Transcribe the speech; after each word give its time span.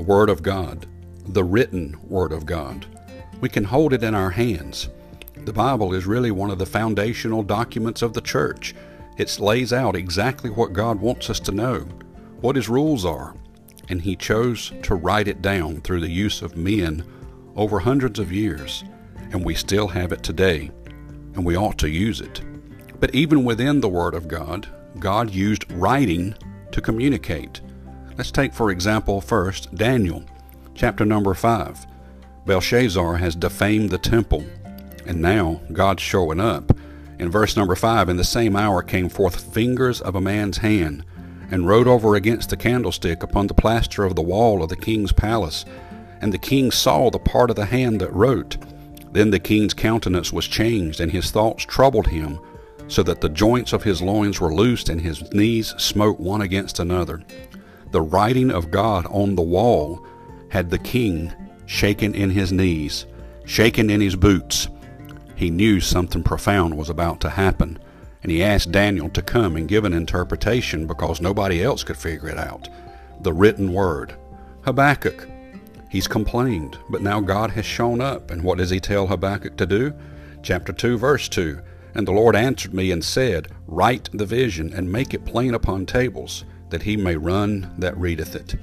Word 0.00 0.30
of 0.30 0.42
God, 0.42 0.86
the 1.26 1.44
written 1.44 1.96
Word 2.08 2.32
of 2.32 2.46
God. 2.46 2.86
We 3.40 3.48
can 3.48 3.64
hold 3.64 3.92
it 3.92 4.02
in 4.02 4.14
our 4.14 4.30
hands. 4.30 4.88
The 5.44 5.52
Bible 5.52 5.94
is 5.94 6.06
really 6.06 6.30
one 6.30 6.50
of 6.50 6.58
the 6.58 6.66
foundational 6.66 7.42
documents 7.42 8.02
of 8.02 8.12
the 8.12 8.20
church. 8.20 8.74
It 9.16 9.38
lays 9.38 9.72
out 9.72 9.96
exactly 9.96 10.50
what 10.50 10.72
God 10.72 11.00
wants 11.00 11.30
us 11.30 11.40
to 11.40 11.52
know, 11.52 11.80
what 12.40 12.56
His 12.56 12.68
rules 12.68 13.04
are, 13.04 13.34
and 13.88 14.02
He 14.02 14.16
chose 14.16 14.72
to 14.82 14.94
write 14.94 15.28
it 15.28 15.42
down 15.42 15.80
through 15.80 16.00
the 16.00 16.10
use 16.10 16.42
of 16.42 16.56
men 16.56 17.04
over 17.54 17.78
hundreds 17.78 18.18
of 18.18 18.32
years, 18.32 18.84
and 19.32 19.44
we 19.44 19.54
still 19.54 19.88
have 19.88 20.12
it 20.12 20.22
today, 20.22 20.70
and 21.34 21.44
we 21.44 21.56
ought 21.56 21.78
to 21.78 21.88
use 21.88 22.20
it. 22.20 22.40
But 22.98 23.14
even 23.14 23.44
within 23.44 23.80
the 23.80 23.88
Word 23.88 24.14
of 24.14 24.28
God, 24.28 24.68
God 24.98 25.30
used 25.30 25.70
writing 25.72 26.34
to 26.72 26.80
communicate. 26.80 27.60
Let's 28.16 28.30
take, 28.30 28.54
for 28.54 28.70
example, 28.70 29.20
first 29.20 29.74
Daniel, 29.74 30.24
chapter 30.74 31.04
number 31.04 31.34
5. 31.34 31.86
Belshazzar 32.46 33.16
has 33.16 33.36
defamed 33.36 33.90
the 33.90 33.98
temple, 33.98 34.42
and 35.04 35.20
now 35.20 35.60
God's 35.70 36.02
showing 36.02 36.40
up. 36.40 36.72
In 37.18 37.30
verse 37.30 37.58
number 37.58 37.74
5, 37.74 38.08
in 38.08 38.16
the 38.16 38.24
same 38.24 38.56
hour 38.56 38.82
came 38.82 39.10
forth 39.10 39.52
fingers 39.52 40.00
of 40.00 40.14
a 40.14 40.20
man's 40.20 40.56
hand, 40.58 41.04
and 41.50 41.68
wrote 41.68 41.86
over 41.86 42.14
against 42.14 42.48
the 42.48 42.56
candlestick 42.56 43.22
upon 43.22 43.48
the 43.48 43.54
plaster 43.54 44.04
of 44.04 44.16
the 44.16 44.22
wall 44.22 44.62
of 44.62 44.70
the 44.70 44.76
king's 44.76 45.12
palace. 45.12 45.66
And 46.22 46.32
the 46.32 46.38
king 46.38 46.70
saw 46.70 47.10
the 47.10 47.18
part 47.18 47.50
of 47.50 47.56
the 47.56 47.66
hand 47.66 48.00
that 48.00 48.14
wrote. 48.14 48.56
Then 49.12 49.30
the 49.30 49.38
king's 49.38 49.74
countenance 49.74 50.32
was 50.32 50.48
changed, 50.48 51.00
and 51.00 51.12
his 51.12 51.30
thoughts 51.30 51.66
troubled 51.66 52.06
him, 52.06 52.40
so 52.88 53.02
that 53.02 53.20
the 53.20 53.28
joints 53.28 53.74
of 53.74 53.82
his 53.82 54.00
loins 54.00 54.40
were 54.40 54.54
loosed, 54.54 54.88
and 54.88 55.02
his 55.02 55.30
knees 55.34 55.74
smote 55.76 56.18
one 56.18 56.40
against 56.40 56.80
another. 56.80 57.22
The 57.90 58.02
writing 58.02 58.50
of 58.50 58.70
God 58.70 59.06
on 59.06 59.36
the 59.36 59.42
wall 59.42 60.04
had 60.50 60.70
the 60.70 60.78
king 60.78 61.32
shaken 61.66 62.14
in 62.14 62.30
his 62.30 62.52
knees, 62.52 63.06
shaken 63.44 63.90
in 63.90 64.00
his 64.00 64.16
boots. 64.16 64.68
He 65.34 65.50
knew 65.50 65.80
something 65.80 66.22
profound 66.22 66.76
was 66.76 66.88
about 66.90 67.20
to 67.20 67.30
happen, 67.30 67.78
and 68.22 68.32
he 68.32 68.42
asked 68.42 68.72
Daniel 68.72 69.08
to 69.10 69.22
come 69.22 69.56
and 69.56 69.68
give 69.68 69.84
an 69.84 69.92
interpretation 69.92 70.86
because 70.86 71.20
nobody 71.20 71.62
else 71.62 71.84
could 71.84 71.96
figure 71.96 72.28
it 72.28 72.38
out. 72.38 72.68
The 73.20 73.32
written 73.32 73.72
word. 73.72 74.14
Habakkuk. 74.62 75.28
He's 75.88 76.08
complained, 76.08 76.78
but 76.90 77.02
now 77.02 77.20
God 77.20 77.50
has 77.52 77.64
shown 77.64 78.00
up, 78.00 78.30
and 78.30 78.42
what 78.42 78.58
does 78.58 78.70
he 78.70 78.80
tell 78.80 79.06
Habakkuk 79.06 79.56
to 79.56 79.66
do? 79.66 79.94
Chapter 80.42 80.72
2, 80.72 80.98
verse 80.98 81.28
2. 81.28 81.60
And 81.94 82.06
the 82.06 82.12
Lord 82.12 82.36
answered 82.36 82.74
me 82.74 82.90
and 82.90 83.02
said, 83.02 83.48
Write 83.66 84.10
the 84.12 84.26
vision 84.26 84.72
and 84.74 84.90
make 84.90 85.14
it 85.14 85.24
plain 85.24 85.54
upon 85.54 85.86
tables, 85.86 86.44
that 86.76 86.82
he 86.82 86.94
may 86.94 87.16
run 87.16 87.72
that 87.78 87.96
readeth 87.96 88.36
it. 88.36 88.54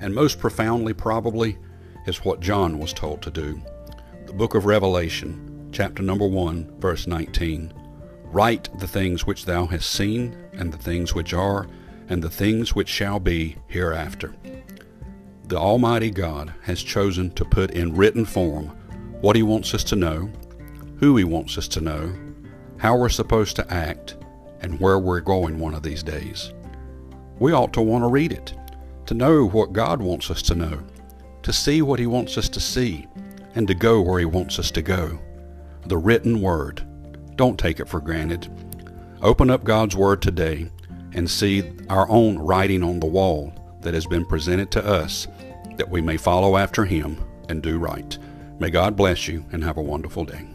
And 0.00 0.12
most 0.12 0.40
profoundly, 0.40 0.92
probably, 0.92 1.56
is 2.04 2.24
what 2.24 2.40
John 2.40 2.80
was 2.80 2.92
told 2.92 3.22
to 3.22 3.30
do. 3.30 3.62
The 4.26 4.32
book 4.32 4.56
of 4.56 4.66
Revelation, 4.66 5.68
chapter 5.70 6.02
number 6.02 6.26
1, 6.26 6.80
verse 6.80 7.06
19. 7.06 7.72
Write 8.24 8.68
the 8.80 8.88
things 8.88 9.28
which 9.28 9.44
thou 9.44 9.64
hast 9.66 9.88
seen, 9.88 10.36
and 10.54 10.72
the 10.72 10.76
things 10.76 11.14
which 11.14 11.32
are, 11.32 11.68
and 12.08 12.20
the 12.20 12.28
things 12.28 12.74
which 12.74 12.88
shall 12.88 13.20
be 13.20 13.54
hereafter. 13.68 14.34
The 15.44 15.56
Almighty 15.56 16.10
God 16.10 16.52
has 16.62 16.82
chosen 16.82 17.30
to 17.34 17.44
put 17.44 17.70
in 17.70 17.94
written 17.94 18.24
form 18.24 18.70
what 19.20 19.36
He 19.36 19.44
wants 19.44 19.72
us 19.72 19.84
to 19.84 19.94
know, 19.94 20.32
who 20.98 21.16
He 21.16 21.22
wants 21.22 21.56
us 21.56 21.68
to 21.68 21.80
know, 21.80 22.12
how 22.78 22.96
we're 22.96 23.08
supposed 23.08 23.54
to 23.54 23.72
act, 23.72 24.16
and 24.62 24.80
where 24.80 24.98
we're 24.98 25.20
going 25.20 25.60
one 25.60 25.76
of 25.76 25.84
these 25.84 26.02
days. 26.02 26.52
We 27.38 27.52
ought 27.52 27.72
to 27.74 27.82
want 27.82 28.02
to 28.02 28.08
read 28.08 28.32
it, 28.32 28.54
to 29.06 29.14
know 29.14 29.46
what 29.48 29.72
God 29.72 30.00
wants 30.00 30.30
us 30.30 30.42
to 30.42 30.54
know, 30.54 30.82
to 31.42 31.52
see 31.52 31.82
what 31.82 31.98
He 31.98 32.06
wants 32.06 32.38
us 32.38 32.48
to 32.48 32.60
see, 32.60 33.06
and 33.54 33.68
to 33.68 33.74
go 33.74 34.00
where 34.00 34.18
He 34.18 34.24
wants 34.24 34.58
us 34.58 34.70
to 34.72 34.82
go. 34.82 35.18
The 35.86 35.98
written 35.98 36.40
Word. 36.40 36.82
Don't 37.36 37.58
take 37.58 37.80
it 37.80 37.88
for 37.88 38.00
granted. 38.00 38.48
Open 39.22 39.50
up 39.50 39.64
God's 39.64 39.94
Word 39.94 40.22
today 40.22 40.70
and 41.12 41.30
see 41.30 41.70
our 41.88 42.08
own 42.08 42.38
writing 42.38 42.82
on 42.82 43.00
the 43.00 43.06
wall 43.06 43.52
that 43.82 43.94
has 43.94 44.06
been 44.06 44.24
presented 44.24 44.70
to 44.72 44.84
us 44.84 45.28
that 45.76 45.90
we 45.90 46.00
may 46.00 46.16
follow 46.16 46.56
after 46.56 46.84
Him 46.84 47.22
and 47.48 47.62
do 47.62 47.78
right. 47.78 48.18
May 48.58 48.70
God 48.70 48.96
bless 48.96 49.28
you 49.28 49.44
and 49.52 49.62
have 49.62 49.76
a 49.76 49.82
wonderful 49.82 50.24
day. 50.24 50.46